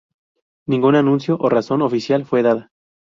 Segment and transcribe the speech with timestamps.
[0.71, 2.71] Ningún anuncio o razón oficial fue dada.